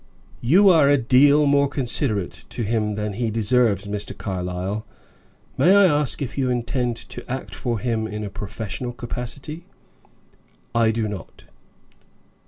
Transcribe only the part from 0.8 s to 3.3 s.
a deal more considerate to him than he